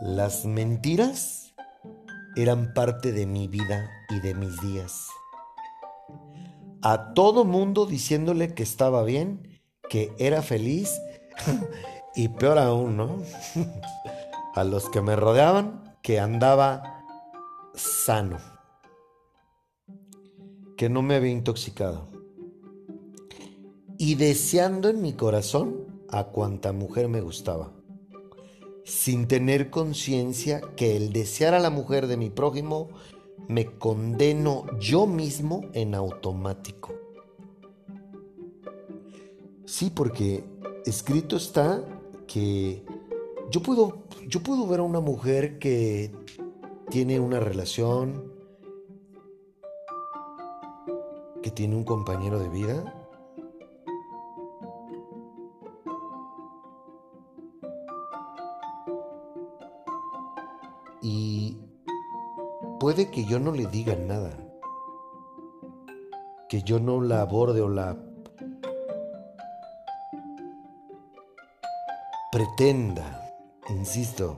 Las 0.00 0.44
mentiras 0.44 1.54
eran 2.36 2.74
parte 2.74 3.12
de 3.12 3.26
mi 3.26 3.48
vida 3.48 3.90
y 4.10 4.20
de 4.20 4.34
mis 4.34 4.60
días. 4.60 5.08
A 6.82 7.14
todo 7.14 7.44
mundo 7.44 7.86
diciéndole 7.86 8.54
que 8.54 8.62
estaba 8.62 9.04
bien, 9.04 9.60
que 9.88 10.12
era 10.18 10.42
feliz 10.42 11.00
y 12.14 12.28
peor 12.28 12.58
aún, 12.58 12.96
¿no? 12.96 13.22
A 14.54 14.64
los 14.64 14.88
que 14.90 15.00
me 15.00 15.16
rodeaban, 15.16 15.96
que 16.02 16.20
andaba 16.20 17.04
sano, 17.74 18.38
que 20.76 20.88
no 20.88 21.02
me 21.02 21.16
había 21.16 21.32
intoxicado. 21.32 22.08
Y 23.96 24.16
deseando 24.16 24.88
en 24.88 25.00
mi 25.00 25.14
corazón 25.14 25.93
a 26.14 26.28
cuanta 26.28 26.72
mujer 26.72 27.08
me 27.08 27.20
gustaba, 27.20 27.72
sin 28.84 29.26
tener 29.26 29.68
conciencia 29.68 30.60
que 30.76 30.96
el 30.96 31.12
desear 31.12 31.54
a 31.54 31.58
la 31.58 31.70
mujer 31.70 32.06
de 32.06 32.16
mi 32.16 32.30
prójimo 32.30 32.88
me 33.48 33.76
condeno 33.78 34.64
yo 34.78 35.08
mismo 35.08 35.62
en 35.72 35.96
automático. 35.96 36.94
Sí, 39.66 39.90
porque 39.90 40.44
escrito 40.86 41.36
está 41.36 41.84
que 42.28 42.84
yo 43.50 43.60
puedo, 43.60 44.04
yo 44.28 44.40
puedo 44.40 44.68
ver 44.68 44.78
a 44.78 44.84
una 44.84 45.00
mujer 45.00 45.58
que 45.58 46.12
tiene 46.90 47.18
una 47.18 47.40
relación, 47.40 48.32
que 51.42 51.50
tiene 51.50 51.74
un 51.74 51.82
compañero 51.82 52.38
de 52.38 52.48
vida, 52.50 53.03
puede 62.84 63.10
que 63.10 63.24
yo 63.24 63.38
no 63.38 63.50
le 63.50 63.66
diga 63.66 63.96
nada, 63.96 64.36
que 66.50 66.62
yo 66.64 66.78
no 66.78 67.00
la 67.00 67.22
aborde 67.22 67.62
o 67.62 67.68
la 67.70 67.96
pretenda, 72.30 73.34
insisto, 73.70 74.36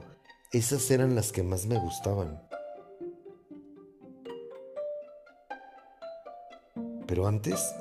esas 0.53 0.89
eran 0.91 1.13
las 1.13 1.33
que 1.33 1.43
más 1.43 1.65
me 1.65 1.77
gustaban. 1.77 2.41
Pero 7.05 7.27
antes, 7.27 7.75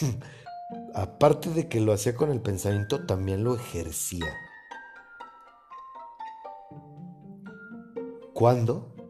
aparte 0.94 1.50
de 1.50 1.68
que 1.68 1.82
lo 1.82 1.92
hacía 1.92 2.16
con 2.16 2.30
el 2.30 2.40
pensamiento, 2.40 3.04
también 3.04 3.44
lo 3.44 3.56
ejercía. 3.56 4.34
¿Cuándo? 8.32 9.01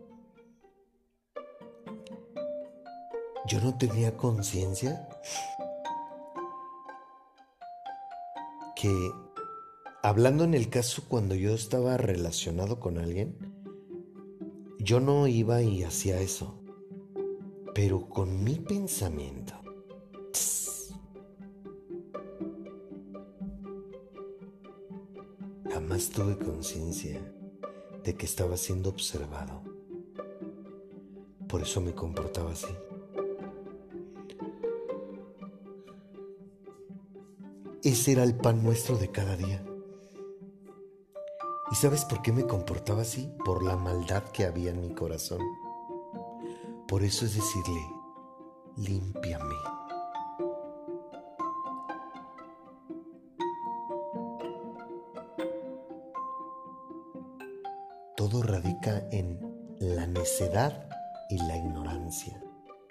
Yo 3.46 3.60
no 3.60 3.76
tenía 3.76 4.16
conciencia 4.16 5.08
que 8.76 8.92
hablando 10.02 10.44
en 10.44 10.54
el 10.54 10.68
caso 10.68 11.04
cuando 11.08 11.34
yo 11.34 11.54
estaba 11.54 11.96
relacionado 11.96 12.80
con 12.80 12.98
alguien, 12.98 13.36
yo 14.78 15.00
no 15.00 15.26
iba 15.26 15.62
y 15.62 15.84
hacía 15.84 16.20
eso. 16.20 16.58
Pero 17.74 18.08
con 18.08 18.44
mi 18.44 18.56
pensamiento. 18.56 19.54
jamás 25.72 26.10
tuve 26.10 26.38
conciencia 26.38 27.20
de 28.04 28.14
que 28.14 28.26
estaba 28.26 28.56
siendo 28.56 28.90
observado. 28.90 29.62
Por 31.48 31.62
eso 31.62 31.80
me 31.80 31.92
comportaba 31.92 32.52
así. 32.52 32.68
Ese 37.84 38.12
era 38.12 38.22
el 38.22 38.36
pan 38.36 38.62
nuestro 38.62 38.96
de 38.96 39.10
cada 39.10 39.34
día. 39.34 39.60
¿Y 41.72 41.74
sabes 41.74 42.04
por 42.04 42.22
qué 42.22 42.30
me 42.30 42.46
comportaba 42.46 43.02
así? 43.02 43.28
Por 43.44 43.64
la 43.64 43.76
maldad 43.76 44.22
que 44.32 44.44
había 44.44 44.70
en 44.70 44.80
mi 44.80 44.94
corazón. 44.94 45.40
Por 46.86 47.02
eso 47.02 47.24
es 47.24 47.34
decirle, 47.34 47.80
límpiame. 48.76 49.56
Todo 58.16 58.44
radica 58.44 59.08
en 59.10 59.40
la 59.80 60.06
necedad 60.06 60.88
y 61.30 61.38
la 61.38 61.56
ignorancia 61.56 62.40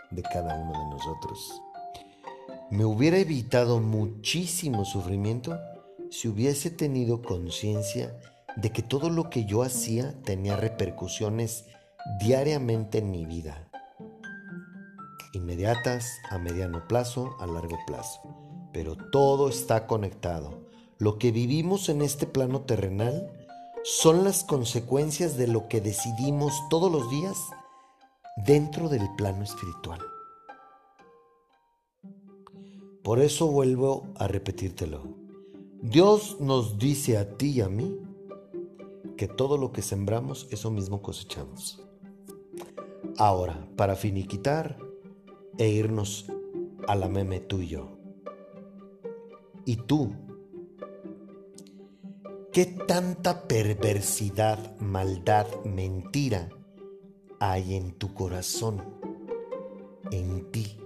de 0.09 0.21
cada 0.21 0.53
uno 0.55 0.73
de 0.73 0.89
nosotros. 0.89 1.61
Me 2.71 2.85
hubiera 2.85 3.17
evitado 3.17 3.81
muchísimo 3.81 4.85
sufrimiento 4.85 5.59
si 6.09 6.29
hubiese 6.29 6.71
tenido 6.71 7.21
conciencia 7.21 8.17
de 8.55 8.71
que 8.71 8.81
todo 8.81 9.09
lo 9.09 9.29
que 9.29 9.43
yo 9.43 9.61
hacía 9.61 10.15
tenía 10.23 10.55
repercusiones 10.55 11.65
diariamente 12.21 12.99
en 12.99 13.11
mi 13.11 13.25
vida, 13.25 13.67
inmediatas, 15.33 16.05
a 16.29 16.37
mediano 16.37 16.87
plazo, 16.87 17.35
a 17.41 17.45
largo 17.45 17.77
plazo. 17.85 18.21
Pero 18.71 18.95
todo 18.95 19.49
está 19.49 19.85
conectado. 19.85 20.65
Lo 20.97 21.17
que 21.17 21.33
vivimos 21.33 21.89
en 21.89 22.01
este 22.01 22.25
plano 22.25 22.61
terrenal 22.61 23.29
son 23.83 24.23
las 24.23 24.45
consecuencias 24.45 25.35
de 25.35 25.47
lo 25.47 25.67
que 25.67 25.81
decidimos 25.81 26.53
todos 26.69 26.89
los 26.89 27.09
días 27.11 27.37
dentro 28.45 28.87
del 28.87 29.13
plano 29.17 29.43
espiritual. 29.43 29.99
Por 33.03 33.19
eso 33.19 33.47
vuelvo 33.47 34.07
a 34.15 34.27
repetírtelo. 34.27 35.15
Dios 35.81 36.37
nos 36.39 36.77
dice 36.77 37.17
a 37.17 37.37
ti 37.37 37.51
y 37.51 37.61
a 37.61 37.69
mí 37.69 37.97
que 39.17 39.27
todo 39.27 39.57
lo 39.57 39.71
que 39.71 39.81
sembramos, 39.81 40.47
eso 40.51 40.69
mismo 40.69 41.01
cosechamos. 41.01 41.83
Ahora, 43.17 43.67
para 43.75 43.95
finiquitar 43.95 44.77
e 45.57 45.69
irnos 45.69 46.27
a 46.87 46.95
la 46.95 47.09
meme 47.09 47.39
tú 47.39 47.61
y. 47.61 47.77
¿Y 49.65 49.75
tú? 49.77 50.11
¿Qué 52.51 52.65
tanta 52.65 53.47
perversidad, 53.47 54.77
maldad, 54.79 55.47
mentira 55.63 56.49
hay 57.39 57.75
en 57.75 57.93
tu 57.93 58.13
corazón, 58.13 58.83
en 60.11 60.51
ti? 60.51 60.77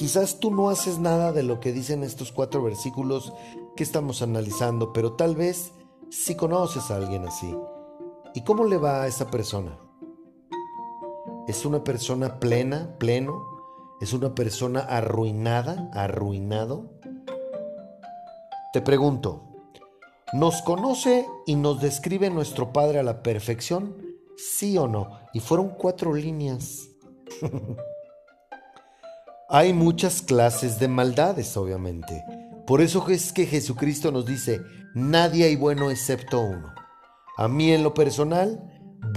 Quizás 0.00 0.40
tú 0.40 0.50
no 0.50 0.70
haces 0.70 0.98
nada 0.98 1.30
de 1.30 1.42
lo 1.42 1.60
que 1.60 1.72
dicen 1.72 2.04
estos 2.04 2.32
cuatro 2.32 2.62
versículos 2.62 3.34
que 3.76 3.82
estamos 3.82 4.22
analizando, 4.22 4.94
pero 4.94 5.12
tal 5.12 5.36
vez 5.36 5.72
si 6.08 6.36
conoces 6.36 6.90
a 6.90 6.96
alguien 6.96 7.26
así. 7.28 7.54
¿Y 8.32 8.42
cómo 8.42 8.64
le 8.64 8.78
va 8.78 9.02
a 9.02 9.08
esa 9.08 9.30
persona? 9.30 9.78
¿Es 11.46 11.66
una 11.66 11.84
persona 11.84 12.40
plena, 12.40 12.96
pleno? 12.96 13.44
¿Es 14.00 14.14
una 14.14 14.34
persona 14.34 14.80
arruinada, 14.80 15.90
arruinado? 15.92 16.94
Te 18.72 18.80
pregunto, 18.80 19.42
¿nos 20.32 20.62
conoce 20.62 21.26
y 21.44 21.56
nos 21.56 21.82
describe 21.82 22.30
nuestro 22.30 22.72
Padre 22.72 23.00
a 23.00 23.02
la 23.02 23.22
perfección? 23.22 23.94
¿Sí 24.38 24.78
o 24.78 24.88
no? 24.88 25.20
Y 25.34 25.40
fueron 25.40 25.74
cuatro 25.76 26.14
líneas. 26.14 26.88
Hay 29.52 29.72
muchas 29.72 30.22
clases 30.22 30.78
de 30.78 30.86
maldades, 30.86 31.56
obviamente. 31.56 32.24
Por 32.68 32.80
eso 32.80 33.04
es 33.08 33.32
que 33.32 33.46
Jesucristo 33.46 34.12
nos 34.12 34.24
dice, 34.24 34.60
nadie 34.94 35.46
hay 35.46 35.56
bueno 35.56 35.90
excepto 35.90 36.40
uno. 36.40 36.72
A 37.36 37.48
mí 37.48 37.72
en 37.72 37.82
lo 37.82 37.92
personal, 37.92 38.62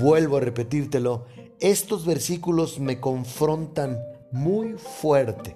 vuelvo 0.02 0.38
a 0.38 0.39
repetírtelo, 0.39 1.28
estos 1.60 2.08
versículos 2.08 2.80
me 2.80 3.00
confrontan 3.00 4.00
muy 4.32 4.74
fuerte. 4.74 5.56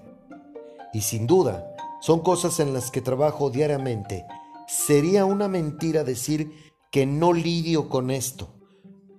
Y 0.93 1.01
sin 1.01 1.25
duda, 1.25 1.75
son 1.99 2.19
cosas 2.19 2.59
en 2.59 2.71
las 2.71 2.91
que 2.91 3.01
trabajo 3.01 3.49
diariamente. 3.49 4.25
Sería 4.67 5.25
una 5.25 5.47
mentira 5.47 6.03
decir 6.03 6.51
que 6.91 7.07
no 7.07 7.33
lidio 7.33 7.89
con 7.89 8.11
esto. 8.11 8.53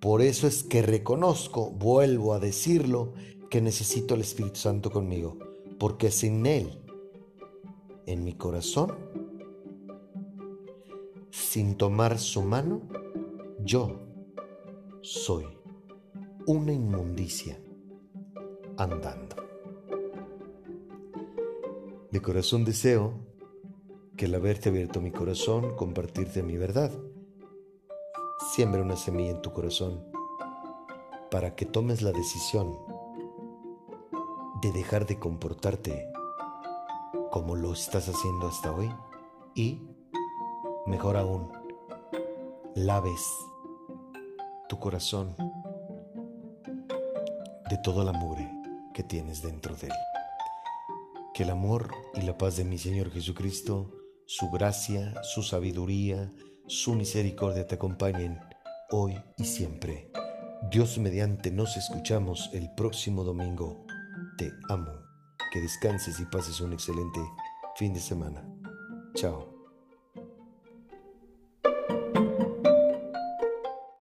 Por 0.01 0.23
eso 0.23 0.47
es 0.47 0.63
que 0.63 0.83
reconozco, 0.83 1.73
vuelvo 1.73 2.33
a 2.33 2.39
decirlo, 2.39 3.15
que 3.51 3.61
necesito 3.61 4.15
el 4.15 4.21
Espíritu 4.21 4.61
Santo 4.61 4.93
conmigo. 4.93 5.48
Porque 5.79 6.11
sin 6.11 6.47
Él 6.47 6.81
en 8.07 8.25
mi 8.25 8.35
corazón, 8.35 8.95
sin 11.31 11.77
tomar 11.77 12.19
su 12.19 12.43
mano, 12.43 12.83
yo 13.61 14.01
soy 15.03 15.47
una 16.47 16.73
inmundicia 16.73 17.61
andando. 18.77 19.37
De 22.11 22.23
corazón 22.23 22.65
deseo 22.65 23.13
que 24.17 24.25
el 24.25 24.35
haberte 24.35 24.71
abierto 24.71 25.01
mi 25.01 25.13
corazón, 25.13 25.77
compartirte 25.77 26.43
mi 26.43 26.57
verdad, 26.57 26.91
siembre 28.55 28.81
una 28.81 28.97
semilla 28.97 29.31
en 29.31 29.43
tu 29.43 29.53
corazón 29.53 30.05
para 31.31 31.55
que 31.55 31.67
tomes 31.67 32.03
la 32.03 32.13
decisión 32.13 32.88
de 34.63 34.73
dejar 34.73 35.07
de 35.07 35.19
comportarte 35.19 36.11
como 37.31 37.55
lo 37.55 37.73
estás 37.73 38.09
haciendo 38.09 38.49
hasta 38.49 38.73
hoy 38.73 38.91
y, 39.55 39.81
mejor 40.87 41.17
aún, 41.17 41.53
laves 42.75 43.21
tu 44.69 44.79
corazón 44.79 45.37
de 47.69 47.79
toda 47.83 48.05
la 48.05 48.13
mugre 48.13 48.51
que 48.95 49.03
tienes 49.03 49.43
dentro 49.43 49.77
de 49.77 49.89
él. 49.89 49.93
Que 51.35 51.45
el 51.45 51.51
amor 51.51 51.91
y 52.15 52.23
la 52.23 52.37
paz 52.37 52.57
de 52.57 52.65
mi 52.65 52.79
Señor 52.79 53.11
Jesucristo, 53.11 53.93
su 54.27 54.51
gracia, 54.51 55.15
su 55.23 55.43
sabiduría, 55.43 56.33
su 56.67 56.95
misericordia 56.95 57.67
te 57.67 57.77
acompañen 57.77 58.41
hoy 58.91 59.23
y 59.37 59.45
siempre. 59.45 60.11
Dios 60.71 60.99
mediante 60.99 61.51
nos 61.51 61.77
escuchamos 61.77 62.51
el 62.53 62.71
próximo 62.75 63.23
domingo. 63.23 63.88
Te 64.39 64.53
amo. 64.69 64.93
Que 65.53 65.61
descanses 65.61 66.21
y 66.21 66.25
pases 66.27 66.61
un 66.61 66.73
excelente 66.73 67.21
fin 67.77 67.93
de 67.93 67.99
semana. 67.99 68.49
Chao. 69.15 69.58